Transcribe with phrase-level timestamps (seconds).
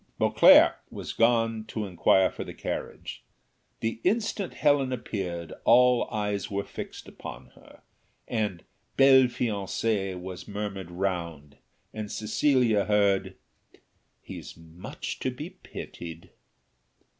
[0.17, 3.21] Beauclerc was gone to inquire for the carriage.
[3.81, 7.83] The instant Helen appeared, all eyes were fixed upon her,
[8.27, 8.63] and
[8.97, 11.57] "Belle fiancée" was murmured round,
[11.93, 13.35] and, Cecilia heard
[14.23, 16.31] "He's much to be pitied."